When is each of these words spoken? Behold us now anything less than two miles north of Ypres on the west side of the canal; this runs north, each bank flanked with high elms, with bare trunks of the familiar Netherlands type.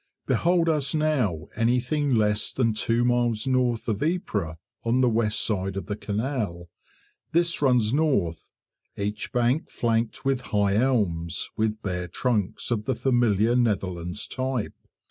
Behold 0.25 0.67
us 0.67 0.95
now 0.95 1.47
anything 1.55 2.15
less 2.15 2.51
than 2.51 2.73
two 2.73 3.05
miles 3.05 3.45
north 3.45 3.87
of 3.87 4.01
Ypres 4.01 4.55
on 4.83 4.99
the 5.01 5.07
west 5.07 5.39
side 5.45 5.77
of 5.77 5.85
the 5.85 5.95
canal; 5.95 6.69
this 7.33 7.61
runs 7.61 7.93
north, 7.93 8.49
each 8.97 9.31
bank 9.31 9.69
flanked 9.69 10.25
with 10.25 10.41
high 10.41 10.73
elms, 10.73 11.51
with 11.55 11.83
bare 11.83 12.07
trunks 12.07 12.71
of 12.71 12.85
the 12.85 12.95
familiar 12.95 13.55
Netherlands 13.55 14.25
type. 14.25 14.73